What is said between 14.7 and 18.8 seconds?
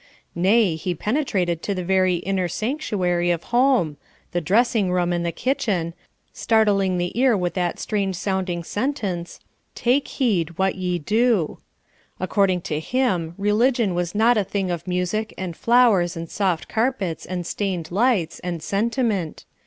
of music, and flowers, and soft carpets, and stained lights, and